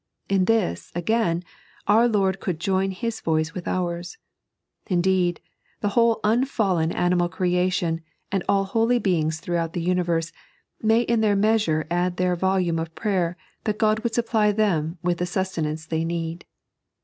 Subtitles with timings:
[0.29, 1.43] In this, again,
[1.85, 4.17] our Lord could join His voice with ours.
[4.87, 5.39] Indeed,
[5.81, 8.01] the whole unfallen animal creation,
[8.31, 10.31] and all holy beings throughout the universe,
[10.81, 15.19] may in their measure add their volume of prayer that God would supply them with
[15.19, 16.45] the sustenance they need.